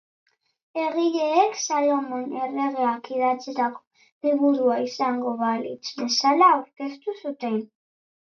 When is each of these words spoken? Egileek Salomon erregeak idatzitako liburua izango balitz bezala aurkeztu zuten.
Egileek 0.83 1.57
Salomon 1.63 2.31
erregeak 2.45 3.09
idatzitako 3.17 4.25
liburua 4.29 4.79
izango 4.87 5.35
balitz 5.45 5.93
bezala 6.03 6.51
aurkeztu 6.57 7.17
zuten. 7.21 7.63